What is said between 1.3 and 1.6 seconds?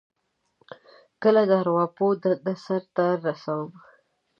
د